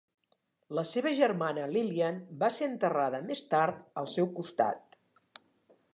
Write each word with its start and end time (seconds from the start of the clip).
La 0.79 0.83
seva 0.91 1.11
germana 1.19 1.67
Lillian 1.75 2.17
va 2.45 2.51
ser 2.57 2.71
enterrada 2.71 3.23
més 3.29 3.45
tard 3.55 3.79
al 4.03 4.13
seu 4.15 4.31
costat. 4.41 4.99